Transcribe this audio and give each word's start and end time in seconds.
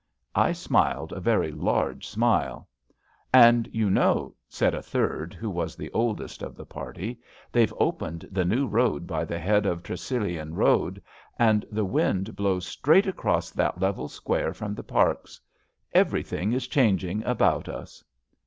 I 0.33 0.51
smiled 0.53 1.13
a 1.13 1.19
very 1.19 1.51
large 1.51 2.07
smile. 2.07 2.67
And 3.31 3.69
you 3.71 3.91
know," 3.91 4.33
said 4.49 4.73
a 4.73 4.81
third, 4.81 5.35
who 5.35 5.47
was 5.47 5.75
the 5.75 5.91
oldest 5.91 6.41
of 6.41 6.55
the 6.55 6.65
party, 6.65 7.19
they've 7.51 7.71
opened 7.79 8.27
the 8.31 8.43
new 8.43 8.65
road 8.65 9.05
by 9.05 9.25
the 9.25 9.37
head 9.37 9.67
of 9.67 9.83
Tresillion 9.83 10.55
Boad, 10.55 10.99
and 11.37 11.67
the 11.71 11.85
wind 11.85 12.35
blows 12.35 12.65
straight 12.65 13.05
across 13.05 13.51
that 13.51 13.79
level 13.79 14.07
square 14.09 14.55
from 14.55 14.73
the 14.73 14.81
Parks. 14.81 15.39
Everything 15.93 16.51
is 16.51 16.65
changing 16.67 17.23
about 17.23 17.69
us." 17.69 18.03